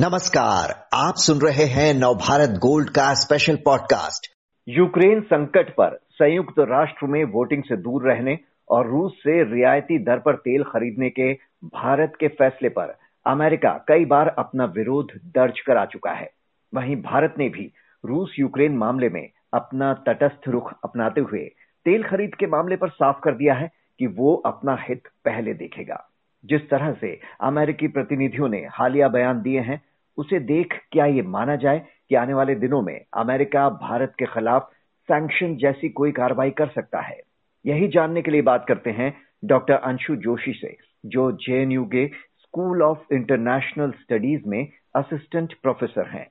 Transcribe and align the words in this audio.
नमस्कार, 0.00 0.88
आप 0.94 1.14
सुन 1.16 1.38
रहे 1.38 1.64
हैं 1.64 1.94
नवभारत 1.94 2.48
गोल्ड 2.48 2.88
का 2.88 3.14
स्पेशल 3.14 3.56
पॉडकास्ट 3.56 4.26
यूक्रेन 4.68 5.20
संकट 5.20 5.70
पर 5.70 5.98
संयुक्त 6.10 6.58
राष्ट्र 6.58 7.06
में 7.06 7.24
वोटिंग 7.24 7.62
से 7.62 7.76
दूर 7.76 8.12
रहने 8.12 8.38
और 8.68 8.86
रूस 8.86 9.12
से 9.12 9.42
रियायती 9.54 9.98
दर 9.98 10.18
पर 10.18 10.34
तेल 10.34 10.62
खरीदने 10.62 11.10
के 11.10 11.32
भारत 11.64 12.12
के 12.20 12.28
फैसले 12.28 12.68
पर 12.68 12.98
अमेरिका 13.26 13.84
कई 13.88 14.04
बार 14.04 14.28
अपना 14.28 14.64
विरोध 14.64 15.06
दर्ज 15.24 15.60
करा 15.60 15.84
चुका 15.84 16.10
है। 16.10 16.30
वहीं 16.74 16.96
भारत 16.96 17.34
ने 17.38 17.48
भी 17.48 17.72
रूस 18.04 18.36
यूक्रेन 18.38 18.76
मामले 18.76 19.08
में 19.08 19.30
अपना 19.54 19.94
तटस्थ 19.94 20.48
रुख 20.48 20.72
अपनाते 20.84 21.20
हुए 21.20 21.44
तेल 21.84 22.02
खरीद 22.02 22.34
के 22.34 22.46
मामले 22.46 22.76
पर 22.76 22.88
साफ़ 22.88 23.16
कर 23.24 23.32
दिया 23.32 23.54
है 23.54 23.70
कि 23.98 24.06
वो 24.06 24.36
अपना 24.36 24.76
हित 24.80 25.02
पहले 25.24 25.54
देखेगा। 25.54 26.04
जिस 26.44 26.60
तरह 26.60 26.92
से 26.92 27.20
अमेरिकी 27.40 27.88
प्रतिनिधियों 27.88 28.48
ने 28.48 28.58
हालिया 28.58 29.08
बयान 29.08 29.42
दिए 29.42 29.60
हैं 29.60 29.87
उसे 30.18 30.38
देख 30.40 30.74
क्या 30.92 31.04
ये 31.06 31.22
माना 31.22 31.56
जाए 31.56 31.82
कि 32.08 32.14
आने 32.14 32.34
वाले 32.34 32.54
दिनों 32.54 32.82
में 32.82 33.00
अमेरिका 33.16 33.68
भारत 33.68 34.12
के 34.18 34.24
खिलाफ 34.24 34.70
सैंक्शन 35.08 35.56
जैसी 35.56 35.88
कोई 35.88 36.12
कार्रवाई 36.12 36.50
कर 36.50 36.68
सकता 36.68 37.00
है। 37.00 37.20
यही 37.66 37.88
जानने 37.88 38.22
के 38.22 38.30
लिए 38.30 38.42
बात 38.42 38.64
करते 38.68 38.90
हैं 38.90 39.14
डॉक्टर 39.44 39.74
अंशु 39.74 40.16
जोशी 40.16 40.52
से, 40.52 40.76
जो 41.06 41.32
जेएनयू 41.32 41.84
के 41.84 42.06
स्कूल 42.38 42.82
ऑफ़ 42.82 42.98
इंटरनेशनल 43.12 43.90
स्टडीज़ 43.90 44.42
में 44.46 44.66
असिस्टेंट 44.96 45.54
प्रोफेसर 45.62 46.06
हैं। 46.06 46.26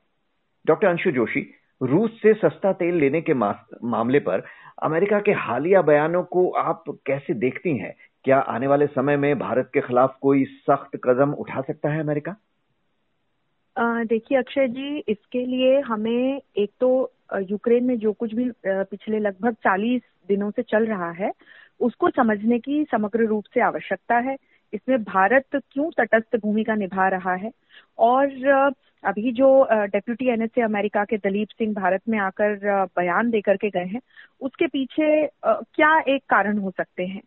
डॉक्टर 0.67 0.87
अंशु 0.87 1.11
जोशी, 1.11 1.45
रूस 1.83 2.19
से 2.21 2.33
सस्ता 2.33 2.73
तेल 2.73 2.95
लेने 2.95 3.21
के 3.21 3.33
मामले 3.33 4.19
पर 4.19 4.43
अमेरिका 4.83 5.19
के 5.19 5.31
हालिया 5.31 5.81
बयानों 5.81 6.23
को 6.23 6.49
आप 6.49 6.83
कैसे 6.89 7.33
देखती 7.33 7.77
हैं? 7.77 7.95
क्या 8.23 8.39
आने 8.39 8.67
वाले 8.67 8.87
समय 8.87 9.17
में 9.17 9.39
भारत 9.39 9.69
के 9.73 9.81
खिलाफ 9.81 10.17
कोई 10.21 10.43
सख्त 10.45 10.99
कदम 11.03 11.31
उठा 11.33 11.61
सकता 11.61 11.89
है 11.89 11.99
अमेरिका? 11.99 12.35
देखिए, 13.77 14.37
अक्षय 14.37 14.67
जी, 14.67 14.97
इसके 15.07 15.45
लिए 15.45 15.79
हमें 15.79 16.41
एक 16.57 16.69
तो 16.79 16.89
यूक्रेन 17.49 17.83
में 17.83 17.97
जो 17.99 18.13
कुछ 18.13 18.33
भी 18.33 18.49
पिछले 18.65 19.19
लगभग 19.19 19.55
40 19.63 20.01
दिनों 20.29 20.49
से 20.51 20.61
चल 20.61 20.85
रहा 20.85 21.09
है, 21.11 21.31
उसको 21.81 22.09
समझने 22.09 22.59
की 22.59 22.83
समग्र 22.91 23.25
रूप 23.27 23.43
से 23.53 23.61
आवश्यकता 23.61 24.17
है। 24.29 24.35
इसमें 24.73 25.03
भारत 25.03 25.45
क्यों 25.55 25.89
तटस्थ 25.97 26.35
भूमिका 26.41 26.75
निभा 26.75 27.07
रहा 27.09 27.33
है? 27.35 27.51
और 27.99 28.73
अभी 29.03 29.31
जो 29.31 29.67
डेप्यूटी 29.71 30.27
एनएसए 30.29 30.61
अमेरिका 30.61 31.03
के 31.05 31.17
दलीप 31.17 31.47
सिंह 31.49 31.73
भारत 31.73 32.01
में 32.09 32.17
आकर 32.19 32.55
बयान 32.97 33.29
देकर 33.29 33.57
के 33.57 33.69
गए 33.69 33.85
हैं, 33.85 34.01
उसके 34.41 34.67
पीछे 34.67 35.25
क्या 35.45 35.97
एक 36.09 36.23
कारण 36.29 36.57
हो 36.57 36.71
सकते 36.77 37.05
हैं? 37.05 37.21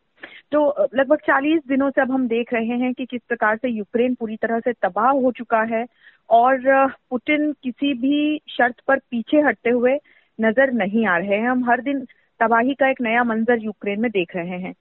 तो 0.53 0.89
लगभग 0.95 1.19
40 1.27 1.61
दिनों 1.69 1.91
से 1.91 2.01
अब 2.01 2.11
हम 2.11 2.27
देख 2.29 2.53
रहे 2.53 2.77
हैं 2.79 2.92
कि 2.95 3.05
किस 3.07 3.20
प्रकार 3.29 3.57
से 3.57 3.69
यूक्रेन 3.69 4.14
पूरी 4.14 4.37
तरह 4.37 4.61
से 4.61 4.73
तबाह 4.73 5.11
हो 5.12 5.33
चुका 5.33 5.62
है 5.75 5.85
और 6.31 6.89
पुतिन 7.11 7.53
किसी 7.62 7.92
भी 7.97 8.41
शर्त 8.48 8.81
पर 8.89 8.98
पीछे 9.00 9.41
हटते 9.41 9.70
हुए 9.70 9.95
नज़र 10.39 10.73
नहीं 10.73 11.06
आ 11.06 11.17
रहे 11.19 11.36
हैं। 11.36 11.48
हम 11.48 11.64
हर 11.70 11.81
दिन 11.81 12.05
तबाही 12.41 12.75
का 12.75 12.89
एक 12.91 13.00
नया 13.00 13.25
मंजर 13.25 13.59
यूक्रेन 13.59 14.00
में 14.00 14.11
देख 14.11 14.36
रहे 14.36 14.58
हैं। 14.58 14.73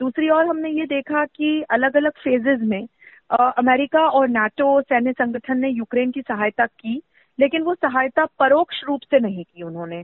दूसरी 0.00 0.28
ओर 0.30 0.44
हमने 0.46 0.70
ये 0.70 0.84
देखा 0.86 1.24
कि 1.26 1.60
अलग 1.70 1.96
अलग 1.96 2.12
फेजेज 2.18 2.62
में 2.64 2.86
अमेरिका 3.30 4.06
और 4.08 4.28
नाटो 4.28 4.80
सैन्य 4.82 5.12
संगठन 5.12 5.58
ने 5.58 5.68
यूक्रेन 5.68 6.10
की 6.10 6.20
सहायता 6.20 6.66
की, 6.66 7.00
लेकिन 7.38 7.62
वो 7.62 7.74
सहायता 7.74 8.24
परोक्ष 8.38 8.82
रूप 8.84 9.00
से 9.00 9.18
नहीं 9.20 9.44
की 9.44 9.62
उन्होंने। 9.62 10.02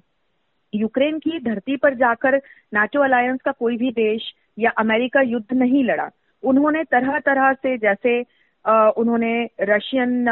यूक्रेन 0.72 1.18
की 1.18 1.38
धरती 1.40 1.76
पर 1.76 1.94
जाकर 1.94 2.40
नाटो 2.74 3.02
अलायंस 3.02 3.40
का 3.44 3.52
कोई 3.52 3.76
भी 3.76 3.90
देश 3.92 4.32
या 4.58 4.70
अमेरिका 4.78 5.20
युद्ध 5.22 5.52
नहीं 5.52 5.84
लड़ा। 5.84 6.08
उन्होंने 6.42 6.82
तरह 6.84 7.18
तरह 7.18 7.52
से 7.52 7.76
जैसे 7.78 8.20
उन्होंने 8.64 9.32
रशियन 9.60 10.24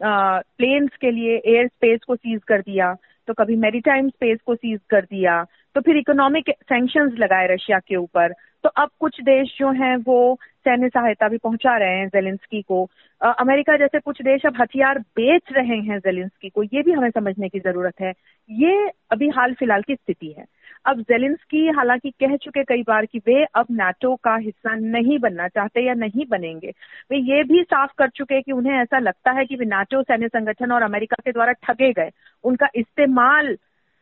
प्लेन्स 0.00 0.96
के 1.00 1.10
लिए 1.10 1.36
एयर 1.46 1.66
स्पेस 1.66 2.00
को 2.06 2.16
सीज 2.16 2.40
कर 2.48 2.60
दिया 2.60 2.94
तो 3.28 3.34
कभी 3.34 3.56
मेरीटाइम 3.56 4.08
स्पेस 4.08 4.38
को 4.46 4.54
सीज 4.54 4.80
कर 4.90 5.04
दिया 5.04 5.42
तो 5.74 5.80
फिर 5.80 5.96
इकोनॉमिक 5.96 6.50
सैंक्शंस 6.50 7.18
लगाए 7.18 7.46
रशिया 7.46 7.78
के 7.78 7.96
ऊपर। 7.96 8.32
तो 8.64 8.68
अब 8.68 8.88
कुछ 9.00 9.20
देश 9.20 9.54
जो 9.58 9.70
हैं 9.72 9.96
वो 9.96 10.38
सैन्य 10.64 10.88
सहायता 10.88 11.28
भी 11.28 11.38
पहुँचा 11.38 11.76
रहे 11.78 11.98
हैं 11.98 12.06
जेलेंस्की 12.08 12.62
को। 12.62 12.88
आ, 13.20 13.30
अमेरिका 13.30 13.76
जैसे 13.76 13.98
कुछ 13.98 14.22
देश 14.22 14.46
अब 14.46 14.60
हथियार 14.60 14.98
बेच 14.98 15.52
रहे 15.52 15.76
हैं 15.80 15.98
जेलेंस्की 15.98 16.48
को 16.48 16.62
ये 16.62 16.82
भी 16.82 16.92
हमें 16.92 17.10
समझने 17.10 17.48
की 17.48 17.58
ज़रूरत 17.58 18.00
है। 18.00 18.12
ये 18.50 18.88
अभी 19.10 19.28
हाल 19.28 19.54
फ़िलहाल 19.54 19.82
की 19.82 19.94
स्थिति 19.94 20.34
है। 20.38 20.44
अब 20.84 21.00
जेलेंस्की 21.00 21.68
हालाँकि 21.68 22.10
कह 22.10 22.36
चुके 22.36 22.64
कई 22.64 22.82
बार 22.82 23.06
कि 23.06 23.18
वे 23.18 23.44
अब 23.44 23.66
नाटो 23.70 24.16
का 24.16 24.36
हिस्सा 24.36 24.74
नहीं 24.74 25.18
बनना 25.18 25.48
चाहते 25.48 25.80
या 25.80 25.94
नहीं 25.94 26.24
बनेंगे। 26.30 26.72
वे 27.10 27.16
ये 27.16 27.44
भी 27.44 27.62
साफ़ 27.62 27.92
कर 27.98 28.08
चुके 28.08 28.42
कि 28.42 28.52
उन्हें 28.52 28.72
ऐसा 28.72 28.98
लगता 28.98 29.30
है 29.30 29.44
कि 29.44 29.56
वे 29.56 29.64
नाटो 29.64 30.02
सैन्य 30.02 30.28
संगठन 30.28 30.72
और 30.72 30.82
अमेरिका 30.82 31.16
के 31.24 31.32
द्वारा 31.32 31.52
ठगे 31.52 31.92
गए। 31.92 32.10
उनका 32.44 32.68
इस्तेमाल 32.74 33.58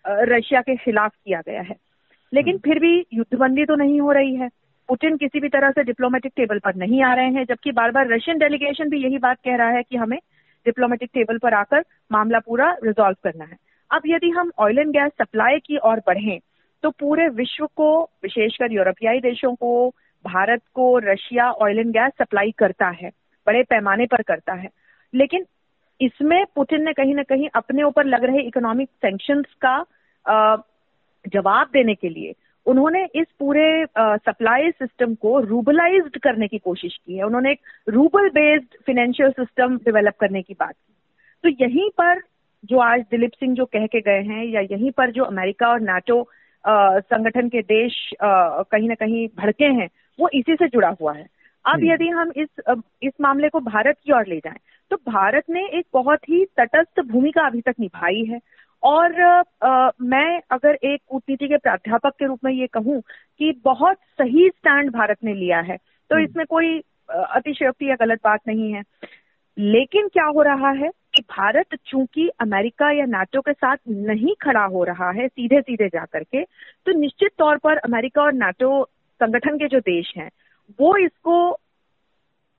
रशिया 0.09 0.61
के 0.61 0.77
खिलाफ 0.77 1.15
किया 1.25 1.41
गया 1.41 1.61
है। 1.61 1.77
लेकिन 2.35 2.55
हम्म। 2.55 2.71
फिर 2.71 2.79
भी 2.79 3.07
युद्धबंदी 3.15 3.65
तो 3.65 3.75
नहीं 3.75 4.01
हो 4.01 4.13
रही 4.13 4.35
है। 4.35 4.49
पुतिन 4.89 5.17
किसी 5.17 5.41
भी 5.41 5.49
तरह 5.49 5.71
से 5.71 5.83
डिप्लोमेटिक 5.83 6.33
टेबल 6.37 6.59
पर 6.59 6.75
नहीं 6.75 7.03
आ 7.03 7.15
रहे 7.15 7.31
हैं 7.31 7.45
जबकि 7.45 7.73
बार 7.73 7.91
बार 7.91 8.09
रशियन 8.09 8.39
डेलीगेशन 8.39 8.89
भी 8.89 8.99
यही 9.05 9.19
बात 9.19 9.37
कह 9.45 9.57
रहा 9.57 9.69
है 9.69 9.83
कि 9.83 9.97
हमें 9.97 10.19
डिप्लोमेटिक 10.67 11.11
टेबल 11.15 11.39
पर 11.39 11.55
आकर 11.55 11.85
मामला 12.13 12.39
पूरा 12.39 12.77
रिजॉल्व 12.85 13.17
करना 13.25 13.45
है। 13.45 13.57
अब 13.91 14.03
यदि 14.07 14.31
हम 14.31 14.53
ऑयल 14.59 14.79
एंड 14.79 14.91
गैस 14.91 15.13
सप्लाई 15.23 15.59
की 15.59 15.77
ओर 15.77 16.03
बढ़ें 16.07 16.39
तो 16.83 16.91
पूरे 16.91 17.29
विश्व 17.29 17.67
को, 17.67 18.03
विशेषकर 18.23 18.73
यूरोपियाई 18.73 19.21
देशों 19.21 19.55
को, 19.55 19.89
भारत 20.25 20.63
को, 20.75 20.99
Russia 20.99 21.51
oil 21.53 21.79
and 21.79 21.93
gas 21.93 22.13
supply 22.19 22.51
करता 22.59 22.89
है, 23.03 23.11
बड़े 23.47 23.63
पैमाने 23.63 24.07
पर 24.07 24.23
करता 24.23 24.55
है। 24.55 24.69
लेकिन 25.15 25.45
इसमें 26.01 26.45
पुतिन 26.55 26.85
ने 26.85 26.93
कहीं 26.93 27.15
ना 27.15 27.23
कहीं 27.23 27.49
अपने 27.55 27.83
ऊपर 27.83 28.05
लग 28.05 28.25
रहे 28.25 28.41
इकोनॉमिक 28.41 28.89
सैंक्शंस 29.03 29.55
का 29.65 29.77
जवाब 31.29 31.71
देने 31.73 31.95
के 31.95 32.09
लिए 32.09 32.35
उन्होंने 32.67 33.05
इस 33.15 33.27
पूरे 33.39 33.87
सप्लाई 33.99 34.71
सिस्टम 34.71 35.15
को 35.15 35.39
रूबलाइज्ड 35.41 36.17
करने 36.19 36.47
की 36.49 36.59
कोशिश 36.59 36.97
की 37.07 37.17
है। 37.17 37.23
उन्होंने 37.23 37.51
एक 37.51 37.61
rouble 37.89 38.29
based 38.29 38.77
financial 38.87 39.31
system 39.31 39.77
develop 39.77 40.15
करने 40.21 40.43
की 40.43 40.55
बात 40.55 40.75
की। 40.75 40.95
तो 41.43 41.65
यहीं 41.65 41.89
पर 41.91 42.21
जो 42.65 42.79
आज 42.79 43.05
दिलीप 43.11 43.33
सिंह 43.33 43.55
जो 43.55 43.65
कह 43.65 43.87
के 43.87 44.01
गए 44.01 44.23
हैं 44.23 44.45
या 44.45 44.61
यहीं 44.61 44.91
पर 44.91 45.11
जो 45.11 45.25
अमेरिका 45.25 45.69
और 45.69 45.81
नाटो 45.81 46.23
संगठन 46.69 47.49
के 47.49 47.63
देश 47.63 47.95
कहीं 48.23 48.89
ना 48.89 48.95
कहीं 48.95 49.27
भड़के 49.39 49.65
हैं 49.65 49.89
वो 50.19 50.29
इसी 50.35 50.55
से 50.55 50.69
जुड़ा 50.69 50.89
हुआ 51.01 51.13
है। 51.13 51.27
अब 51.65 51.85
यदि 51.85 52.09
हम 52.09 52.33
इस 52.37 52.49
इस 53.03 53.13
मामले 53.21 53.49
को 53.49 53.61
भारत 53.61 53.97
की 54.05 54.13
ओर 54.13 54.27
ले 54.27 54.39
जाएँ 54.39 54.59
तो 54.91 54.97
भारत 54.97 55.45
ने 55.51 55.67
एक 55.69 55.87
बहुत 55.93 56.29
ही 56.29 56.45
तटस्थ 56.61 57.01
भूमिका 57.07 57.47
अभी 57.47 57.61
तक 57.61 57.75
निभाई 57.81 58.25
है। 58.25 58.41
और 58.83 59.21
आ, 59.63 59.91
मैं 60.03 60.41
अगर 60.51 60.79
एक 60.85 61.01
कूटनीति 61.09 61.49
के 61.49 61.57
प्राध्यापक 61.57 62.13
के 62.19 62.27
रूप 62.27 62.45
में 62.45 62.53
ये 62.53 62.67
कहूँ 62.67 63.01
कि 63.39 63.53
बहुत 63.65 63.97
सही 64.21 64.49
स्टैंड 64.49 64.91
भारत 64.91 65.19
ने 65.25 65.35
लिया 65.35 65.61
है 65.61 65.77
तो 65.77 66.17
हम्म। 66.17 66.25
इसमें 66.25 66.45
कोई 66.47 66.79
अतिशयोक्ति 67.11 67.91
या 67.91 67.95
गलत 68.01 68.21
बात 68.25 68.41
नहीं 68.49 68.73
है। 68.73 68.83
लेकिन 69.59 70.09
क्या 70.09 70.25
हो 70.27 70.43
रहा 70.43 70.71
है? 70.71 70.91
कि 71.17 71.23
भारत 71.31 71.77
चूँकि 71.87 72.29
अमेरिका 72.41 72.91
या 72.93 73.05
नाटो 73.07 73.41
के 73.41 73.53
साथ 73.53 73.77
नहीं 73.89 74.35
खड़ा 74.43 74.65
हो 74.65 74.83
रहा 74.85 75.11
है 75.11 75.27
सीधे 75.29 75.61
सीधे 75.61 75.89
जाकर 75.89 76.23
के 76.25 76.43
तो 76.43 76.99
निश्चित 76.99 77.31
तौर 77.39 77.59
पर 77.59 77.77
अमेरिका 77.79 78.23
और 78.23 78.33
नाटो 78.35 78.85
संगठन 79.21 79.57
के 79.59 79.69
जो 79.69 79.79
देश 79.81 80.13
हैं, 80.17 80.31
वो 80.81 80.97
इसको 80.97 81.37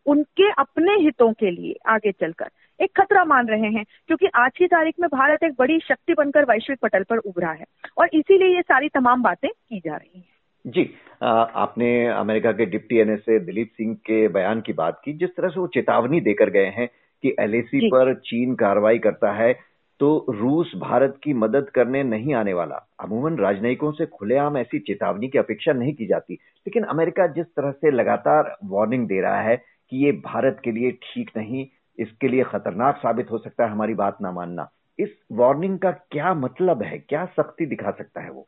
उनके 0.06 0.50
अपने 0.52 0.94
हितों 1.04 1.32
के 1.34 1.52
लिए 1.52 1.76
आगे 1.88 2.12
चलकर 2.12 2.50
एक 2.80 2.92
खतरा 3.00 3.24
मान 3.26 3.48
रहे 3.48 3.70
हैं, 3.72 3.84
क्योंकि 4.08 4.28
आज 4.36 4.52
की 4.58 4.68
तारीख 4.68 4.96
में 5.00 5.08
भारत 5.10 5.44
एक 5.44 5.54
बड़ी 5.60 5.80
शक्ति 5.80 6.14
बनकर 6.14 6.46
वैश्विक 6.46 6.80
पटल 6.82 7.04
पर 7.04 7.18
उभरा 7.20 7.52
है। 7.52 7.66
और 7.98 8.10
इसीलिए 8.14 8.56
ये 8.56 8.62
सारी 8.62 8.90
तमाम 8.90 9.24
बातें 9.24 9.50
की 9.50 9.80
जा 9.80 9.96
रही 9.96 10.20
हैं। 10.20 10.72
जी 10.74 10.90
आपने 11.22 11.90
अमेरिका 12.08 12.52
के 12.52 12.66
डिप्टी 12.66 12.98
एनएसए 12.98 13.40
दिलीप 13.40 13.72
सिंह 13.78 13.94
के 14.06 14.28
बयान 14.28 14.62
की 14.62 14.74
बात 14.74 15.02
की, 15.06 15.14
जिस 15.14 15.30
तरह 15.30 15.50
से 15.50 15.60
वो 15.60 15.68
चेतावनी 15.68 16.22
देकर 16.22 16.50
गए 16.50 16.72
हैं 16.78 16.90
कि 17.24 17.36
एलएसी 17.40 17.88
पर 17.88 18.14
चीन 18.16 18.56
कार्रवाई 18.56 19.00
करता 19.00 19.32
है 19.32 19.54
तो 20.00 20.26
रूस 20.30 20.72
भारत 20.78 21.20
की 21.24 21.34
मदद 21.34 21.70
करने 21.70 22.04
नहीं 22.04 22.34
आने 22.34 22.54
वाला। 22.54 22.76
अमूमन 23.00 23.38
राजनयिकों 23.38 23.92
से 23.92 24.06
खुलेआम 24.06 24.58
ऐसी 24.58 24.80
चेतावनी 24.80 25.28
की 25.28 25.38
अपेक्षा 25.38 25.74
नहीं 25.74 25.94
की 25.94 26.06
जाती। 26.06 26.34
लेकिन 26.34 26.84
अमेरिका 26.84 27.28
जिस 27.28 27.46
तरह 27.46 27.72
से 27.72 27.92
लगातार 27.92 28.58
वार्निंग 28.66 29.08
दे 29.08 29.22
रहा 29.22 29.42
है 29.42 29.56
कि 29.90 30.06
ये 30.06 30.12
भारत 30.12 30.62
के 30.64 30.72
लिए 30.72 30.92
ठीक 30.92 31.32
नहीं 31.38 31.66
इसके 32.00 32.28
लिए 32.28 32.44
खतरनाक 32.44 32.98
साबित 32.98 33.32
हो 33.32 33.38
सकता 33.38 33.66
है 33.66 33.72
हमारी 33.72 33.94
बात 33.94 34.18
ना 34.22 34.32
मानना 34.32 34.70
इस 35.00 35.10
वार्निंग 35.32 35.80
का 35.80 35.92
क्या 35.92 36.34
मतलब 36.34 36.84
है? 36.84 36.98
क्या 37.00 37.26
सख्ती 37.26 37.66
दिखा 37.66 37.92
सकता 37.92 38.22
है 38.22 38.32
वो? 38.32 38.48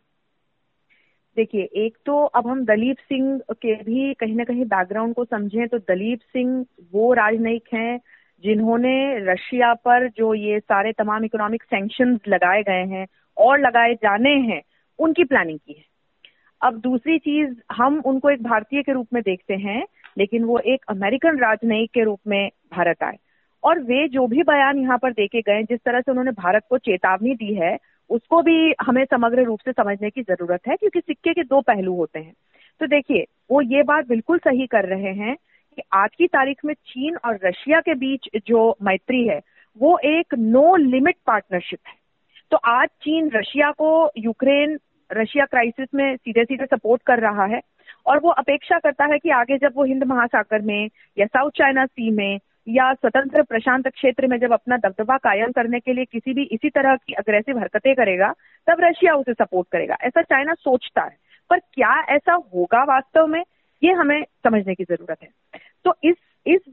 देखिए 1.35 1.61
एक 1.61 1.97
तो 2.05 2.23
अब 2.25 2.47
हम 2.47 2.65
दलीप 2.65 2.97
सिंह 2.99 3.39
के 3.51 3.75
भी 3.75 4.13
कहीं 4.13 4.35
ना 4.35 4.43
कहीं 4.43 4.65
बैकग्राउंड 4.65 5.15
को 5.15 5.25
समझें 5.25 5.67
तो 5.67 5.77
दलीप 5.77 6.19
सिंह 6.19 6.65
वो 6.91 7.13
राजनयिक 7.13 7.63
हैं 7.73 7.99
जिन्होंने 8.43 9.19
रशिया 9.31 9.73
पर 9.73 10.09
जो 10.09 10.33
ये 10.33 10.59
सारे 10.59 10.91
तमाम 10.91 11.25
इकोनॉमिक 11.25 11.63
सेंक्शन 11.63 12.19
लगाए 12.27 12.63
गए 12.63 12.85
हैं 12.85 13.07
और 13.37 13.59
लगाए 13.59 13.93
जाने 13.93 14.29
हैं, 14.29 14.61
उनकी 14.99 15.23
प्लानिंग 15.23 15.59
की 15.59 15.73
है। 15.73 15.83
अब 16.61 16.79
दूसरी 16.79 17.19
चीज़, 17.19 17.55
हम 17.71 18.01
उनको 18.05 18.29
एक 18.29 18.43
भारतीय 18.43 18.81
के 18.81 18.91
रूप 18.91 19.07
में 19.13 19.23
देखते 19.23 19.53
हैं, 19.53 19.85
लेकिन 20.17 20.43
वो 20.43 20.59
एक 20.59 20.85
अमेरिकन 20.89 21.37
राजनयिक 21.37 21.91
के 21.91 22.03
रूप 22.03 22.19
में 22.27 22.49
भारत 22.71 23.03
आए। 23.03 23.17
और 23.63 23.79
वे 23.79 24.07
जो 24.07 24.27
भी 24.27 24.43
बयान 24.43 24.79
यहाँ 24.79 24.97
पर 24.97 25.11
देके 25.11 25.41
गए, 25.41 25.63
जिस 25.63 25.79
तरह 25.79 26.01
से 26.01 26.11
उन्होंने 26.11 26.31
भारत 26.31 26.63
को 26.69 26.77
चेतावनी 26.77 27.35
दी 27.35 27.53
है, 27.53 27.77
उसको 28.09 28.41
भी 28.41 28.73
हमें 28.81 29.05
समग्र 29.05 29.43
रूप 29.43 29.59
से 29.59 29.71
समझने 29.71 30.09
की 30.09 30.21
ज़रूरत 30.21 30.59
है, 30.67 30.75
क्योंकि 30.75 30.99
सिक्के 30.99 31.33
के 31.33 31.43
दो 31.43 31.61
पहलू 31.61 31.95
होते 31.95 32.19
हैं। 32.19 32.33
तो 32.79 32.87
देखिए, 32.87 33.25
वो 33.51 33.61
ये 33.61 33.83
बात 33.83 34.07
बिल्कुल 34.07 34.37
सही 34.37 34.67
कर 34.67 34.85
रहे 34.85 35.13
हैं 35.13 35.37
कि 35.75 35.81
आज 35.93 36.09
की 36.17 36.27
तारीख 36.27 36.65
में 36.65 36.73
चीन 36.73 37.15
और 37.15 37.39
रशिया 37.43 37.79
के 37.79 37.93
बीच 37.93 38.29
जो 38.47 38.77
मैत्री 38.83 39.27
है, 39.27 39.41
वो 39.77 39.97
एक 39.97 40.35
नो 40.37 40.75
लिमिट 40.75 41.15
पार्टनरशिप 41.27 41.79
है। 41.87 41.93
तो 42.51 42.57
आज 42.57 42.87
चीन 42.87 43.31
रशिया 43.35 43.71
को 43.71 44.11
यूक्रेन, 44.17 44.79
रशिया 45.11 45.45
क्राइसिस 45.45 45.87
में 45.95 46.17
सीधे 46.17 46.43
सीधे 46.43 46.65
सपोर्ट 46.65 47.01
कर 47.01 47.19
रहा 47.19 47.45
है 47.45 47.61
और 48.05 48.19
वो 48.19 48.29
अपेक्षा 48.29 48.79
करता 48.79 49.05
है 49.05 49.17
कि 49.19 49.29
आगे 49.29 49.57
जब 49.57 49.71
वो 49.75 49.83
हिंद 49.83 50.03
महासागर 50.03 50.61
में 50.61 50.89
या 51.17 51.25
साउथ 51.25 51.51
चाइना 51.51 51.85
सी 51.85 52.11
में 52.11 52.39
या 52.69 52.93
स्वतंत्र 52.93 53.43
प्रशांत 53.43 53.87
क्षेत्र 53.87 54.27
में 54.27 54.39
जब 54.39 54.53
अपना 54.53 54.77
दबदबा 54.77 55.17
कायम 55.17 55.51
करने 55.51 55.79
के 55.79 55.93
लिए 55.93 56.05
किसी 56.05 56.33
भी 56.33 56.43
इसी 56.43 56.69
तरह 56.69 56.95
की 56.95 57.13
अग्रेसिव 57.13 57.59
हरकतें 57.59 57.95
करेगा, 57.95 58.33
तब 58.67 58.77
रशिया 58.79 59.13
उसे 59.13 59.33
सपोर्ट 59.33 59.67
करेगा। 59.71 59.97
ऐसा 60.01 60.21
चाइना 60.21 60.53
सोचता 60.53 61.03
है। 61.03 61.17
पर 61.49 61.59
क्या 61.59 62.03
ऐसा 62.03 62.33
होगा 62.33 62.83
वास्तव 62.83 63.27
में, 63.27 63.43
ये 63.83 63.91
हमें 63.91 64.23
समझने 64.23 64.75
की 64.75 64.83
ज़रूरत 64.83 65.17
है। 65.23 65.29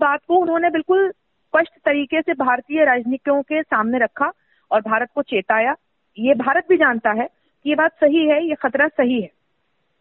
बात 0.06 0.20
को 0.28 0.36
उन्होंने 0.36 0.70
बिल्कुल 0.70 1.10
स्पष्ट 1.10 1.72
तरीके 1.84 2.20
से 2.20 2.32
भारतीय 2.32 2.84
राजनीतियों 2.84 3.42
के 3.42 3.62
सामने 3.62 3.98
रखा 3.98 4.32
और 4.70 4.80
भारत 4.80 5.08
को 5.14 5.22
चेताया। 5.22 5.74
ये 6.18 6.34
भारत 6.34 6.64
भी 6.68 6.76
जानता 6.76 7.10
है 7.10 7.26
कि 7.62 7.70
ये 7.70 7.74
बात 7.74 7.92
सही 7.92 8.26
है 8.26 8.48
ये 8.48 8.54
खतरा 8.54 8.88
सही 8.88 9.20
है। 9.20 9.30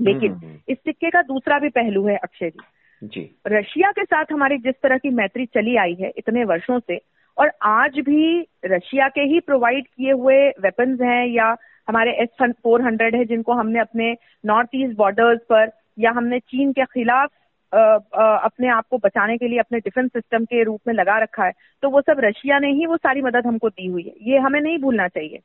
लेकिन 0.02 0.32
हम्म, 0.32 0.46
हम्म। 0.46 0.58
इस 0.70 0.78
सिक्के 0.78 1.10
का 1.10 1.22
दूसरा 1.22 1.60
भी 1.60 1.70
पहलू 1.70 2.08
है 2.08 2.18
अक्षय 2.18 2.50
जी। 2.50 2.68
जी। 3.04 3.36
रशिया 3.48 3.92
के 3.92 4.04
साथ 4.04 4.26
हमारी 4.32 4.58
जिस 4.58 4.76
तरह 4.84 4.98
की 4.98 5.10
मैत्री 5.10 5.46
चली 5.46 5.76
आई 5.76 5.94
है 5.94 6.12
इतने 6.18 6.44
वर्षों 6.44 6.80
से 6.80 7.00
और 7.38 7.52
आज 7.62 8.00
भी 8.00 8.48
रशिया 8.66 9.08
के 9.08 9.22
ही 9.22 9.40
प्रोवाइड 9.40 9.88
किए 9.88 10.12
हुए 10.12 10.50
वेपन्स 10.50 11.02
हैं 11.02 11.26
या 11.28 11.56
हमारे 11.90 12.12
एस 12.12 12.52
फोर 12.64 12.82
हंड्रेड 12.82 13.16
है 13.16 13.26
जिनको 13.26 13.54
हमने 13.54 13.80
अपने 13.80 14.16
नॉर्थ 14.46 14.70
ईस्ट 14.76 14.98
बॉर्डर्स 14.98 15.42
पर 15.50 15.72
या 16.00 16.12
हमने 16.12 16.40
चीन 16.40 16.72
के 16.74 16.86
खिलाफ 16.86 17.30
अपने 17.76 18.68
आप 18.70 18.86
को 18.90 18.98
बचाने 18.98 19.38
के 19.38 19.48
लिए, 19.48 19.60
अपने 19.60 19.80
डिफेंस 19.80 20.10
सिस्टम 20.10 20.46
के 20.46 20.64
रूप 20.64 20.80
में 20.88 20.94
लगा 20.94 21.18
रखा 21.20 21.46
है 21.46 21.52
तो 21.84 21.90
वो 21.90 22.02
सब 22.02 22.20
रशिया 22.20 22.60
ने 22.60 22.72
ही 22.72 22.86
वो 22.86 22.98
सारी 22.98 23.22
मदद 23.22 23.48
हमको 23.48 23.70
दी 23.70 23.88
हुई 23.88 24.04
है। 24.04 24.14
ये 24.32 24.38
हमें 24.40 24.60
नहीं 24.62 24.78
भूलना 24.80 25.08
चाहिए। 25.10 25.40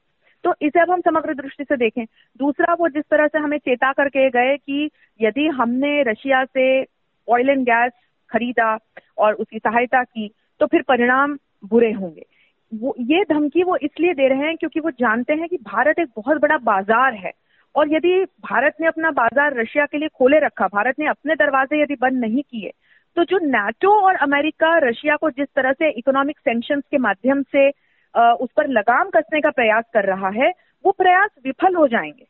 तो 0.44 0.54
इसे 0.62 0.80
अब 0.80 0.90
हम 0.90 1.00
समग्र 1.00 1.34
दृष्टि 1.34 1.64
से 1.64 1.76
देखें। 1.76 2.04
दूसरा 2.40 2.74
वो 2.74 2.88
जिस 2.88 3.04
तरह 3.10 3.26
से 3.26 3.38
हमें 3.38 3.58
चेता 3.58 3.92
करके 3.92 4.28
गए 4.30 4.56
कि 4.56 4.90
यदि 5.20 5.46
हमने 5.56 6.02
रशिया 6.02 6.44
से 6.44 6.66
ऑयल 7.28 7.50
एंड 7.50 7.64
गैस 7.64 7.92
खरीदा 8.30 8.76
और 9.18 9.34
उसकी 9.34 9.58
सहायता 9.58 10.02
की 10.04 10.30
तो 10.60 10.66
फिर 10.66 10.82
परिणाम 10.82 11.36
बुरे 11.64 11.90
होंगे। 11.92 12.24
वो, 12.72 12.94
ये 13.00 13.22
धमकी 13.24 13.62
वो 13.62 13.76
इसलिए 13.76 14.14
दे 14.14 14.28
रहे 14.28 14.46
हैं 14.46 14.56
क्योंकि 14.56 14.80
वो 14.80 14.90
जानते 14.90 15.32
हैं 15.32 15.48
कि 15.48 15.56
भारत 15.64 15.98
एक 15.98 16.08
बहुत 16.16 16.40
बड़ा 16.40 16.58
बाज़ार 16.64 17.14
है। 17.16 17.32
और 17.74 17.92
यदि 17.92 18.24
भारत 18.24 18.74
ने 18.80 18.86
अपना 18.86 19.10
बाज़ार 19.10 19.60
रशिया 19.60 19.86
के 19.86 19.98
लिए 19.98 20.08
खोले 20.08 20.38
रखा 20.38 20.66
भारत 20.66 20.98
ने 20.98 21.06
अपने 21.06 21.34
दरवाजे 21.34 21.82
यदि 21.82 21.94
बंद 21.94 22.20
नहीं 22.20 22.42
किए 22.42 22.72
तो 23.16 23.24
जो 23.24 23.38
नाटो 23.38 23.90
और 24.00 24.14
अमेरिका 24.14 24.76
रशिया 24.78 25.16
को 25.16 25.30
जिस 25.30 25.48
तरह 25.56 25.72
से 25.72 25.90
इकोनॉमिक 25.90 26.38
सेंक्शन 26.38 26.80
के 26.80 26.98
माध्यम 26.98 27.42
से 27.42 27.68
उस 28.14 28.48
पर 28.56 28.68
लगाम 28.68 29.10
कसने 29.10 29.40
का 29.40 29.50
प्रयास 29.50 29.84
कर 29.94 30.04
रहा 30.04 30.28
है 30.28 30.52
वो 30.84 30.92
प्रयास 30.92 31.30
विफल 31.44 31.74
हो 31.74 31.86
जाएँगे। 31.88 32.26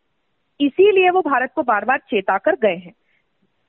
इसीलिए 0.61 1.11
वो 1.11 1.21
भारत 1.21 1.53
को 1.55 1.63
बार 1.63 1.85
बार 1.85 1.99
चेता 1.99 2.39
कर 2.39 2.55
गए 2.55 2.77
हैं। 2.77 2.93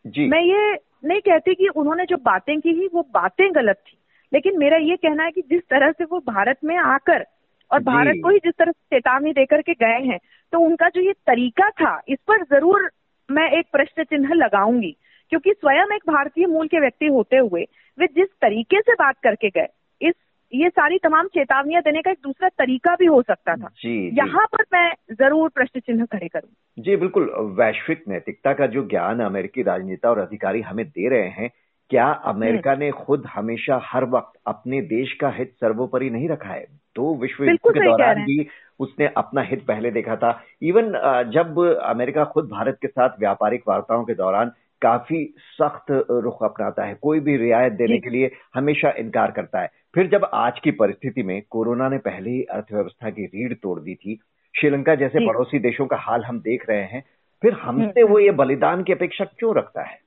जी। 0.05 0.27
मैं 0.27 0.41
ये 0.41 0.73
नहीं 1.05 1.21
कहती 1.21 1.55
कि 1.55 1.67
उन्होंने 1.67 2.05
जो 2.05 2.17
बातें 2.17 2.59
की 2.61 2.69
ही 2.69 2.87
वो 2.93 3.01
बातें 3.13 3.55
गलत 3.55 3.75
थी 3.75 3.97
लेकिन 4.33 4.59
मेरा 4.59 4.77
ये 4.77 4.95
कहना 4.95 5.23
है 5.23 5.31
कि 5.31 5.41
जिस 5.41 5.61
तरह 5.69 5.91
से 5.91 6.03
वो 6.03 6.19
भारत 6.19 6.57
में 6.63 6.77
आकर 6.77 7.25
और 7.71 7.79
भारत 7.79 8.15
को 8.23 8.29
ही 8.29 8.37
जिस 8.37 8.53
तरह 8.53 8.71
से 8.71 8.95
चेतावनी 8.95 9.31
देकर 9.31 9.61
के 9.61 9.73
गए 9.73 9.99
हैं 10.05 10.19
तो 10.53 10.59
उनका 10.59 10.89
जो 10.89 11.01
ये 11.01 11.13
तरीका 11.27 11.69
था 11.71 11.99
इस 12.07 12.17
पर 12.27 12.43
ज़रूर 12.45 12.89
मैं 13.29 13.49
एक 13.51 13.65
प्रश्न 13.71 14.03
चिन्ह 14.03 14.33
लगाऊँगी। 14.35 14.95
क्योंकि 15.31 15.51
स्वयं 15.51 15.93
एक 15.95 16.01
भारतीय 16.07 16.45
मूल 16.45 16.67
के 16.67 16.79
व्यक्ति 16.79 17.07
होते 17.07 17.37
हुए 17.37 17.61
वे 17.97 18.07
जिस 18.07 18.27
तरीके 18.41 18.79
से 18.81 18.93
बात 18.93 19.15
करके 19.23 19.49
गए 19.49 19.67
इस 20.01 20.13
ये 20.51 20.69
सारी 20.69 20.97
तमाम 20.97 21.27
चेतावनियाँ 21.27 21.81
देने 21.81 22.01
का 22.01 22.11
एक 22.11 22.17
दूसरा 22.23 22.49
तरीका 22.49 22.95
भी 22.95 23.05
हो 23.05 23.21
सकता 23.21 23.55
था। 23.55 23.67
जी, 23.77 23.93
यहाँ 24.17 24.45
पर 24.47 24.63
मैं 24.73 25.15
ज़रूर 25.15 25.49
प्रश्न 25.49 25.79
चिन्ह 25.79 26.05
खड़े 26.05 26.27
करूँ 26.27 26.83
जी 26.83 26.95
बिल्कुल। 26.95 27.29
वैश्विक 27.59 28.03
नैतिकता 28.07 28.53
का 28.53 28.67
जो 28.67 28.83
ज्ञान 28.87 29.19
अमेरिकी 29.19 29.63
राजनेता 29.63 30.09
और 30.09 30.19
अधिकारी 30.19 30.61
हमें 30.61 30.85
दे 30.87 31.09
रहे 31.09 31.29
हैं 31.29 31.49
क्या 31.91 32.07
अमेरिका। 32.25 32.75
ने 32.75 32.91
खुद 32.91 33.25
हमेशा 33.27 33.79
हर 33.83 34.05
वक्त 34.09 34.39
अपने 34.47 34.81
देश 34.81 35.13
का 35.13 35.29
हित 35.29 35.53
सर्वोपरि 35.53 36.09
नहीं 36.09 36.29
रखा 36.29 36.49
है? 36.49 36.65
तो 36.95 37.15
विश्व 37.15 37.43
युद्ध 37.43 37.57
के 37.67 37.79
दौरान 37.79 38.21
भी 38.21 38.37
उसने 38.81 39.07
अपना 39.17 39.41
हित 39.41 39.65
पहले 39.65 39.91
देखा 39.91 40.15
था। 40.15 40.31
इवन 40.61 40.91
जब 41.33 41.59
अमेरिका 41.83 42.23
खुद 42.25 42.49
भारत 42.49 42.77
के 42.81 42.87
साथ 42.87 43.19
व्यापारिक 43.19 43.63
वार्ताओं 43.67 44.03
के 44.05 44.13
दौरान 44.13 44.51
काफ़ी 44.81 45.23
सख्त 45.53 45.91
रुख 46.23 46.43
अपनाता 46.43 46.83
है 46.83 46.93
कोई 47.01 47.19
भी 47.19 47.35
रियायत 47.37 47.73
देने 47.73 47.97
के 47.99 48.09
लिए 48.09 48.31
हमेशा 48.55 48.93
इनकार 48.97 49.31
करता 49.31 49.61
है। 49.61 49.69
फिर 49.95 50.07
जब 50.07 50.29
आज 50.33 50.59
की 50.59 50.71
परिस्थिति 50.71 51.23
में 51.23 51.41
कोरोना 51.49 51.89
ने 51.89 51.97
पहले 51.97 52.29
ही 52.29 52.43
अर्थव्यवस्था 52.43 53.09
की 53.09 53.25
रीढ़ 53.25 53.53
तोड़ 53.53 53.79
दी 53.79 53.95
थी 53.95 54.19
श्रीलंका 54.55 54.95
जैसे 54.95 55.25
पड़ोसी 55.27 55.59
देशों 55.59 55.85
का 55.87 55.97
हाल 55.97 56.23
हम 56.23 56.39
देख 56.39 56.69
रहे 56.69 56.83
हैं 56.83 57.03
फिर 57.43 57.53
हमसे 57.53 57.83
हम्म, 57.83 58.09
वो 58.09 58.15
हम्म। 58.15 58.25
ये 58.25 58.31
बलिदान 58.31 58.83
की 58.83 58.93
अपेक्षा 58.93 59.25
क्यों 59.25 59.55
रखता 59.55 59.81
है? 59.81 59.99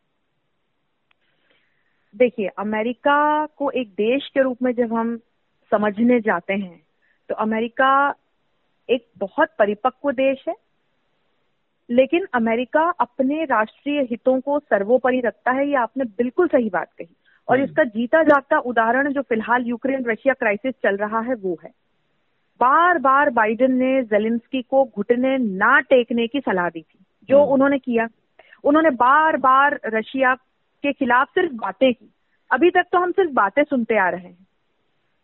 देखिए 2.14 2.48
अमेरिका 2.58 3.46
को 3.46 3.70
एक 3.70 3.88
देश 3.90 4.28
के 4.34 4.42
रूप 4.42 4.58
में 4.62 4.72
जब 4.72 4.92
हम 4.92 5.16
समझने 5.72 6.20
जाते 6.20 6.54
हैं 6.54 6.80
तो 7.30 7.34
अमेरिका 7.34 7.90
एक 8.90 9.08
बहुत 9.18 9.48
परिपक्व 9.58 10.12
देश 10.12 10.44
है 10.48 10.54
लेकिन 11.90 12.26
अमेरिका 12.34 12.82
अपने 12.82 13.44
राष्ट्रीय 13.44 14.00
हितों 14.00 14.40
को 14.40 14.58
सर्वोपरि 14.58 15.20
रखता 15.20 15.50
है 15.50 15.68
ये 15.68 15.74
आपने 15.74 16.04
बिल्कुल 16.04 16.48
सही 16.48 16.70
बात 16.70 16.92
कही। 16.98 17.16
और 17.48 17.56
हम्म। 17.56 17.70
इसका 17.70 17.84
जीता 17.84 18.22
जागता 18.22 18.58
उदाहरण 18.58 19.12
जो 19.12 19.22
फ़िलहाल 19.22 19.62
यूक्रेन 19.62 20.04
रशिया 20.04 20.34
क्राइसिस 20.34 20.74
चल 20.74 20.96
रहा 20.96 21.20
है 21.20 21.34
वो 21.34 21.58
है। 21.64 21.70
बार 22.60 22.98
बार 22.98 23.30
बाइडेन 23.30 23.72
ने 23.72 24.02
जेलिंस्की 24.02 24.62
को 24.62 24.84
घुटने 24.84 25.38
ना 25.38 25.80
टेकने 25.80 26.26
की 26.26 26.40
सलाह 26.40 26.68
दी 26.68 26.82
थी। 26.82 27.04
जो 27.28 27.42
हम्म। 27.42 27.52
उन्होंने 27.52 27.78
किया 27.78 28.08
उन्होंने 28.64 28.90
बार 28.90 29.36
बार 29.36 29.80
रशिया 29.86 30.34
के 30.82 30.92
खिलाफ 30.92 31.28
सिर्फ़ 31.28 31.52
बातें 31.52 31.94
की। 31.94 32.10
अभी 32.50 32.70
तक 32.70 32.82
तो 32.82 32.98
हम 32.98 33.12
सिर्फ़ 33.12 33.30
बातें 33.30 33.64
सुनते 33.64 33.98
आ 33.98 34.08
रहे 34.08 34.20
हैं 34.20 34.46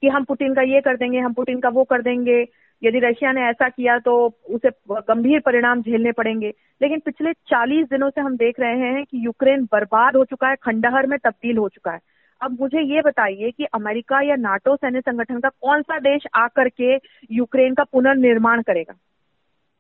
कि 0.01 0.09
हम 0.09 0.25
पुतिन 0.25 0.55
का 0.55 0.63
ये 0.63 0.81
कर 0.81 0.97
देंगे 0.97 1.19
हम 1.19 1.33
पुतिन 1.33 1.61
का 1.61 1.69
वो 1.69 1.85
कर 1.85 2.03
देंगे। 2.03 2.49
यदि 2.83 2.99
रशिया 2.99 3.33
ने 3.33 3.41
ऐसा 3.41 3.69
किया 3.69 3.99
तो 3.99 4.33
उसे 4.51 4.71
गंभीर 4.91 5.41
परिणाम 5.41 5.83
झेलने 5.83 6.13
पड़ेंगे। 6.13 6.53
लेकिन 6.83 7.01
पिछले 7.01 7.33
40 7.33 7.85
दिनों 7.85 8.11
से 8.11 8.21
हम 8.21 8.37
देख 8.37 8.61
रहे 8.61 8.79
हैं 8.79 9.05
कि 9.05 9.27
यूक्रेन 9.27 9.65
बर्बाद 9.65 10.17
हो 10.17 10.25
चुका 10.25 10.49
है 10.49 10.57
खंडहर 10.57 11.07
में 11.07 11.19
तब्दील 11.19 11.59
हो 11.59 11.69
चुका 11.69 11.91
है। 11.91 11.99
अब 12.43 12.61
मुझे 12.61 12.81
ये 12.81 13.01
बताइए 13.01 13.51
कि 13.51 13.65
अमेरिका 13.65 14.21
या 14.21 14.37
नाटो 14.37 14.77
सैन्य 14.77 15.01
संगठन 15.01 15.41
का 15.41 15.49
कौन 15.49 15.83
सा 15.83 15.99
देश 15.99 16.27
आकर 16.35 16.69
के 16.69 16.97
यूक्रेन 17.31 17.75
का 17.75 17.85
पुनर्निर्माण 17.85 18.63
करेगा? 18.63 18.95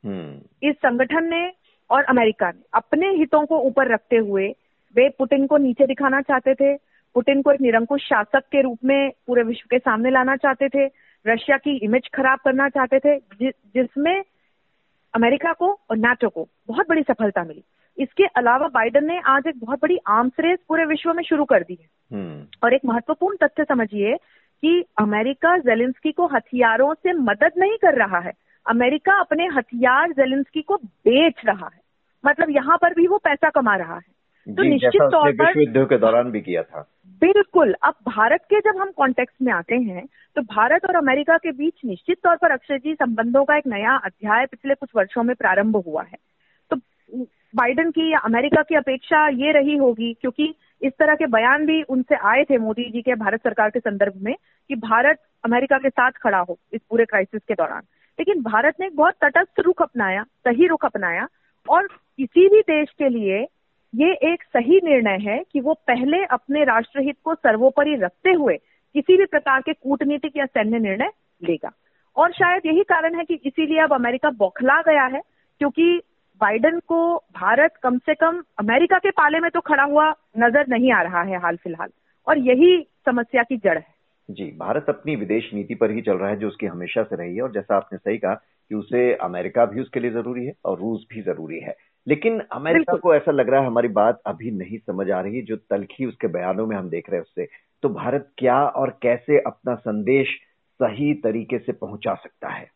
हम्म। 0.04 0.69
इस 0.69 0.76
संगठन 0.76 1.25
ने 1.25 1.52
और 1.90 2.04
अमेरिका 2.04 2.50
ने 2.50 2.62
अपने 2.75 3.09
हितों 3.09 3.47
को 3.47 3.59
ऊपर 3.59 3.88
रखते 3.88 4.16
हुए 4.16 4.49
वे 4.97 5.09
पुतिन 5.09 5.47
को 5.47 5.57
नीचे 5.57 5.87
दिखाना 5.87 6.21
चाहते 6.21 6.54
थे 6.54 6.76
पुतिन 7.14 7.42
को 7.42 7.52
एक 7.52 7.61
निरंकुश 7.61 8.00
शासक 8.09 8.40
के 8.40 8.62
रूप 8.62 8.78
में 8.85 9.11
पूरे 9.26 9.42
विश्व 9.42 9.66
के 9.71 9.78
सामने 9.78 10.11
लाना 10.11 10.37
चाहते 10.37 10.69
थे। 10.69 11.09
रशिया 11.26 11.56
की 11.56 11.76
इमेज 11.76 12.08
खराब 12.14 12.38
करना 12.38 12.68
चाहते 12.68 12.98
थे 12.98 13.18
जि, 13.18 13.52
जिसमें 13.74 14.22
अमेरिका 15.14 15.52
को 15.52 15.80
और 15.90 15.96
नाटो 15.96 16.28
को 16.28 16.48
बहुत 16.68 16.88
बड़ी 16.88 17.02
सफलता 17.02 17.44
मिली। 17.44 17.64
इसके 17.98 18.24
अलावा 18.24 18.68
बाइडन 18.68 19.04
ने 19.04 19.20
आज 19.20 19.42
एक 19.46 19.58
बहुत 19.58 19.82
बड़ी 19.82 19.98
आर्म्स 20.06 20.32
रेस 20.40 20.58
पूरे 20.68 20.84
विश्व 20.84 21.14
में 21.14 21.22
शुरू 21.22 21.44
कर 21.44 21.62
दी 21.62 21.78
है। 21.82 22.16
हम्म। 22.16 22.46
और 22.64 22.74
एक 22.74 22.80
महत्वपूर्ण 22.84 23.36
तथ्य 23.36 23.64
समझिए 23.64 24.16
कि 24.62 24.84
अमेरिका 24.98 25.58
जेलेंस्की 25.58 26.12
को 26.12 26.26
हथियारों 26.26 26.94
से 26.94 27.12
मदद 27.12 27.50
नहीं 27.58 27.76
कर 27.76 27.94
रहा 27.94 28.18
है। 28.18 28.32
अमेरिका 28.66 29.20
अपने 29.20 29.46
हथियार 29.46 30.12
जेलेंस्की 30.12 30.62
को 30.62 30.76
बेच 30.76 31.34
रहा 31.44 31.70
है। 31.74 31.80
मतलब 32.26 32.50
यहाँ 32.50 32.78
पर 32.82 32.94
भी 32.94 33.06
वो 33.06 33.18
पैसा 33.18 33.50
कमा 33.50 33.76
रहा 33.76 33.94
है। 33.94 34.20
तो 34.54 34.62
निश्चित 34.62 35.02
तौर 35.02 35.32
पर 35.32 35.46
विश्व 35.46 35.60
युद्ध 35.60 35.90
के 35.90 35.98
दौरान 35.98 36.30
भी 36.30 36.40
किया 36.40 36.62
था। 36.62 36.86
बिल्कुल। 37.22 37.74
अब 37.82 37.94
भारत 38.06 38.44
के 38.50 38.60
जब 38.60 38.80
हम 38.80 38.90
कॉन्टेक्स्ट 38.90 39.42
में 39.42 39.52
आते 39.52 39.74
हैं 39.76 40.06
तो 40.36 40.42
भारत 40.44 40.84
और 40.84 40.96
अमेरिका 40.96 41.36
के 41.36 41.52
बीच 41.52 41.74
निश्चित 41.84 42.18
तौर 42.24 42.36
पर 42.36 42.50
अक्षय 42.50 42.78
जी, 42.78 42.94
संबंधों 42.94 43.44
का 43.44 43.56
एक 43.56 43.66
नया 43.66 43.96
अध्याय 43.96 44.46
पिछले 44.46 44.74
कुछ 44.74 44.90
वर्षों 44.96 45.22
में 45.22 45.34
प्रारंभ 45.36 45.76
हुआ 45.76 46.02
है। 46.02 46.18
तो 46.70 46.76
बाइडन 47.54 47.90
की 47.90 48.10
या 48.12 48.18
अमेरिका 48.20 48.62
की 48.62 48.74
अपेक्षा 48.74 49.26
ये 49.28 49.52
रही 49.52 49.76
होगी, 49.76 50.12
क्योंकि 50.20 50.54
इस 50.82 50.92
तरह 50.98 51.14
के 51.14 51.26
बयान 51.28 51.66
भी 51.66 51.82
उनसे 51.84 52.16
आए 52.24 52.44
थे 52.44 52.58
मोदी 52.58 52.90
जी 52.90 53.02
के 53.02 53.14
भारत 53.14 53.42
सरकार 53.44 53.70
के 53.70 53.80
संदर्भ 53.80 54.12
में, 54.16 54.34
कि 54.70 54.74
भारत 54.76 55.18
अमेरिका 55.44 55.78
के 55.78 55.88
साथ 55.90 56.10
खड़ा 56.22 56.38
हो 56.38 56.58
इस 56.72 56.80
पूरे 56.90 57.04
क्राइसिस 57.04 57.42
के 57.48 57.54
दौरान। 57.54 57.82
लेकिन 58.18 58.42
भारत 58.42 58.74
ने 58.80 58.86
एक 58.86 58.96
बहुत 58.96 59.14
तटस्थ 59.24 59.60
रुख 59.60 59.82
अपनाया, 59.82 60.22
सही 60.22 60.66
रुख 60.66 60.84
अपनाया, 60.84 61.26
और 61.68 61.86
किसी 61.86 62.48
भी 62.48 62.60
देश 62.60 62.88
के 62.98 63.08
लिए 63.08 63.46
ये 63.94 64.12
एक 64.32 64.42
सही 64.42 64.80
निर्णय 64.85 65.18
है 65.23 65.42
कि 65.52 65.61
वो 65.61 65.75
पहले 65.75 66.25
अपने 66.25 66.64
राष्ट्रहित 66.64 67.16
को 67.25 67.35
सर्वोपरि 67.35 67.97
रखते 67.97 68.30
हुए 68.30 68.56
किसी 68.94 69.16
भी 69.16 69.25
प्रकार 69.25 69.61
के 69.61 69.73
कूटनीतिक 69.73 70.37
या 70.37 70.47
सैन्य 70.47 70.78
निर्णय 70.78 71.11
लेगा। 71.42 71.70
और 72.16 72.32
शायद 72.32 72.66
यही 72.66 72.82
कारण 72.82 73.14
है 73.14 73.25
कि 73.25 73.35
इसीलिए 73.35 73.80
अब 73.80 73.92
अमेरिका 73.92 74.30
बौखला 74.30 74.80
गया 74.82 75.04
है, 75.04 75.20
क्योंकि 75.61 76.00
बाइडन 76.40 76.78
को 76.78 77.16
भारत 77.16 77.75
कम 77.82 77.99
से 77.99 78.14
कम 78.14 78.42
अमेरिका 78.59 78.99
के 78.99 79.11
पाले 79.11 79.40
में 79.40 79.50
तो 79.50 79.61
खड़ा 79.61 79.82
हुआ 79.82 80.09
नज़र 80.38 80.66
नहीं 80.68 80.92
आ 80.92 81.02
रहा 81.02 81.23
है 81.23 81.40
हाल 81.40 81.56
फ़िलहाल। 81.56 81.88
और 82.26 82.38
यही 82.38 82.87
समस्या 83.06 83.42
की 83.42 83.56
जड़ 83.56 83.78
है। 83.78 83.94
जी, 84.30 84.44
भारत 84.44 84.87
अपनी 84.88 85.16
विदेश 85.16 85.50
नीति 85.54 85.75
पर 85.75 85.90
ही 85.90 86.00
चल 86.00 86.16
रहा 86.16 86.30
है, 86.30 86.37
जो 86.37 86.49
उसकी 86.49 86.66
हमेशा 86.66 87.02
से 87.02 87.16
रही 87.16 87.37
है। 87.37 87.42
और 87.42 87.52
जैसा 87.52 87.76
आपने 87.76 87.99
सही 87.99 88.18
कहा 88.18 88.35
कि 88.35 88.75
उसे 88.75 89.12
अमेरिका 89.14 89.64
भी 89.64 89.80
उसके 89.80 90.00
लिए 90.00 90.11
ज़रूरी 90.11 90.47
है 90.47 90.52
और 90.64 90.78
रूस 90.78 91.06
भी 91.11 91.23
ज़रूरी 91.23 91.61
है। 91.61 91.76
लेकिन 92.09 92.40
अमेरिका 92.40 92.97
को 92.97 93.14
ऐसा 93.14 93.33
लग 93.33 93.49
रहा 93.49 93.61
है 93.61 93.66
हमारी 93.66 93.88
बात 93.88 94.23
अभी 94.26 94.50
नहीं 94.50 94.78
समझ 94.78 95.11
आ 95.11 95.21
रही 95.21 95.42
जो 95.42 95.57
तलखी 95.57 96.07
उसके 96.07 96.26
बयानों 96.26 96.66
में 96.66 96.76
हम 96.76 96.90
देख 96.90 97.11
रहे 97.11 97.16
हैं 97.16 97.23
उससे। 97.23 97.49
तो 97.83 97.88
भारत 97.88 98.30
क्या 98.38 98.64
और 98.64 98.99
कैसे 99.02 99.38
अपना 99.38 99.75
संदेश 99.75 100.28
सही 100.83 101.14
तरीके 101.14 101.59
से 101.59 101.73
पहुँचा 101.73 102.14
सकता 102.14 102.49
है? 102.49 102.71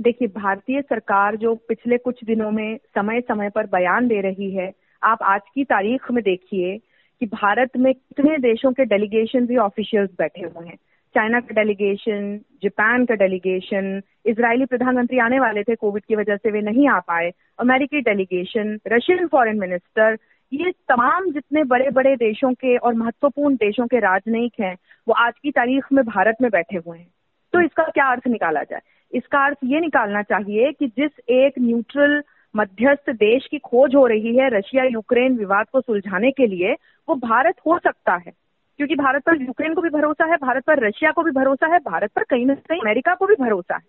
देखिए 0.00 0.28
भारतीय 0.28 0.82
सरकार 0.82 1.36
जो 1.36 1.54
पिछले 1.54 1.98
कुछ 1.98 2.24
दिनों 2.24 2.50
में 2.50 2.76
समय 2.76 3.20
समय 3.20 3.50
पर 3.50 3.66
बयान 3.66 4.08
दे 4.08 4.20
रही 4.20 4.50
है 4.50 4.72
आप 5.02 5.18
आज 5.22 5.40
की 5.54 5.64
तारीख 5.64 6.10
में 6.10 6.24
देखिए 6.24 6.78
कि 7.20 7.26
भारत 7.26 7.70
में 7.76 7.94
कितने 7.94 8.38
देशों 8.38 8.72
के 8.72 8.84
डेलीगेशन 8.84 9.46
भी 9.46 9.56
ऑफिशियल्स 9.56 10.10
बैठे 10.18 10.40
हुए 10.40 10.66
हैं। 10.66 10.78
चाइना 11.14 11.40
का 11.40 11.54
डेलीगेशन, 11.54 12.40
जापान 12.62 13.04
का 13.04 13.14
डेलीगेशन 13.14 14.02
इसराइली 14.26 14.64
प्रधानमंत्री 14.64 15.18
आने 15.18 15.40
वाले 15.40 15.62
थे 15.62 15.74
कोविड 15.74 16.04
की 16.04 16.16
वजह 16.16 16.36
से 16.36 16.50
वे 16.50 16.60
नहीं 16.60 16.88
आ 16.88 16.98
पाए। 16.98 17.32
अमेरिकी 17.58 18.00
डेलीगेशन, 18.00 18.78
रशियन 18.88 19.26
फॉरेन 19.26 19.58
मिनिस्टर, 19.58 20.18
ये 20.52 20.70
तमाम 20.70 21.30
जितने 21.32 21.64
बड़े 21.64 21.90
बड़े 21.90 22.16
देशों 22.16 22.52
के 22.52 22.76
और 22.76 22.94
महत्वपूर्ण 22.94 23.54
देशों 23.54 23.86
के 23.86 23.98
राजनयिक 23.98 24.52
हैं, 24.60 24.76
वो 25.08 25.14
आज 25.14 25.32
की 25.42 25.50
तारीख 25.50 25.84
में 25.92 26.04
भारत 26.04 26.36
में 26.42 26.50
बैठे 26.50 26.76
हुए 26.76 26.98
हैं। 26.98 27.10
तो 27.52 27.60
इसका 27.60 27.84
क्या 27.84 28.04
अर्थ 28.04 28.26
निकाला 28.26 28.62
जाए? 28.62 28.80
इसका 29.14 29.44
अर्थ 29.44 29.58
ये 29.64 29.80
निकालना 29.80 30.22
चाहिए 30.22 30.72
कि 30.72 30.86
जिस 30.86 31.10
एक 31.28 31.52
न्यूट्रल 31.58 32.22
मध्यस्थ 32.56 33.10
देश 33.10 33.46
की 33.50 33.58
खोज 33.58 33.94
हो 33.94 34.06
रही 34.06 34.36
है 34.36 34.48
रशिया 34.58 34.84
यूक्रेन 34.84 35.36
विवाद 35.38 35.66
को 35.72 35.80
सुलझाने 35.80 36.30
के 36.30 36.46
लिए, 36.46 36.72
वो 37.08 37.14
भारत 37.14 37.54
हो 37.66 37.78
सकता 37.78 38.14
है। 38.14 38.41
क्योंकि 38.76 38.94
भारत 38.94 39.22
पर 39.22 39.42
यूक्रेन 39.42 39.74
को 39.74 39.80
भी 39.82 39.88
भरोसा 39.88 40.24
है 40.24 40.36
भारत 40.36 40.64
पर 40.64 40.86
रशिया 40.86 41.10
को 41.10 41.22
भी 41.22 41.30
भरोसा 41.30 41.66
है 41.66 41.78
भारत 41.78 42.10
पर 42.10 42.22
कहीं 42.22 42.46
ना 42.46 42.54
कहीं 42.54 42.80
अमेरिका 42.80 43.14
को 43.14 43.26
भी 43.26 43.34
भरोसा 43.40 43.74
है। 43.74 43.82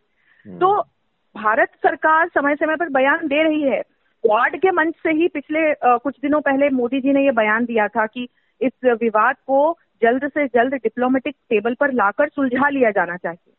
हम्म। 0.45 0.59
तो 0.59 0.81
भारत 1.37 1.69
सरकार 1.69 2.27
समय 2.27 2.55
समय 2.55 2.75
पर 2.75 2.89
बयान 2.89 3.27
दे 3.27 3.43
रही 3.43 3.61
है। 3.61 3.81
क्वाड 4.23 4.57
के 4.57 4.71
मंच 4.71 4.95
से 5.03 5.11
ही 5.11 5.27
पिछले 5.27 5.73
आ, 5.73 5.97
कुछ 5.97 6.19
दिनों 6.21 6.41
पहले 6.41 6.69
मोदी 6.69 7.01
जी 7.01 7.13
ने 7.13 7.25
ये 7.25 7.31
बयान 7.31 7.65
दिया 7.65 7.87
था 7.87 8.05
कि 8.05 8.27
इस 8.61 8.71
विवाद 8.85 9.35
को 9.35 9.77
जल्द 10.01 10.27
से 10.27 10.47
जल्द 10.47 10.73
डिप्लोमेटिक 10.73 11.35
टेबल 11.49 11.73
पर 11.73 11.91
लाकर 11.91 12.27
सुलझा 12.27 12.69
लिया 12.69 12.91
जाना 12.91 13.17
चाहिए। 13.17 13.53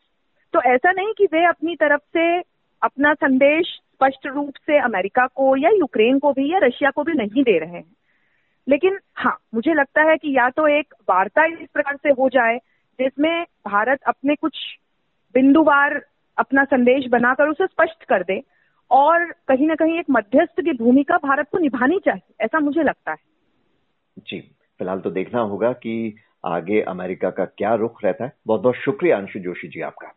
तो 0.52 0.62
ऐसा 0.62 0.92
नहीं 0.92 1.12
कि 1.18 1.24
वे 1.24 1.44
अपनी 1.44 1.76
तरफ़ 1.76 2.00
से 2.00 2.40
अपना 2.82 3.14
संदेश 3.14 3.66
स्पष्ट 3.66 4.26
रूप 4.26 4.54
से 4.56 4.78
अमेरिका 4.78 5.26
को 5.26 5.56
या 5.56 5.70
यूक्रेन 5.70 6.18
को 6.18 6.32
भी 6.32 6.52
या 6.52 6.58
रशिया 6.58 6.90
को 6.90 7.02
भी 7.02 7.12
नहीं 7.12 7.42
दे 7.42 7.58
रहे 7.58 7.70
हैं। 7.70 7.84
लेकिन 8.68 8.98
हाँ 9.14 9.38
मुझे 9.54 9.74
लगता 9.74 10.02
है 10.02 10.16
कि 10.16 10.36
या 10.36 10.50
तो 10.50 10.66
एक 10.68 10.94
वार्ता 11.10 11.44
इस 11.44 11.68
प्रकार 11.74 11.96
से 11.96 12.08
हो 12.08 12.28
जाए, 12.28 12.58
जिसमें 12.98 13.42
भारत 13.42 13.98
अपने 14.06 14.34
कुछ 14.34 14.58
बिंदुवार 15.34 16.02
अपना 16.38 16.64
संदेश 16.64 17.06
बनाकर 17.06 17.48
उसे 17.48 17.66
स्पष्ट 17.66 18.04
कर 18.04 18.22
दे, 18.22 18.42
और 18.90 19.24
कहीं 19.24 19.66
ना 19.66 19.74
कहीं 19.74 19.98
एक 19.98 20.06
मध्यस्थ 20.10 20.60
की 20.60 20.72
भूमिका 20.72 21.16
भारत 21.16 21.48
को 21.52 21.58
निभानी 21.58 21.98
चाहिए, 22.04 22.34
ऐसा 22.40 22.58
मुझे 22.58 22.82
लगता 22.82 23.10
है। 23.10 23.16
जी, 24.18 24.40
फ़िलहाल 24.78 25.00
तो 25.00 25.10
देखना 25.10 25.40
होगा 25.40 25.72
कि 25.72 26.16
आगे 26.44 26.80
अमेरिका 26.80 27.30
का 27.30 27.44
क्या 27.44 27.74
रुख 27.74 28.04
रहता 28.04 28.24
है। 28.24 28.32
बहुत 28.46 28.60
बहुत 28.60 28.74
शुक्रिया 28.74 29.16
अंशु 29.16 29.38
जोशी 29.38 29.68
जी 29.68 29.80
आपका। 29.80 30.14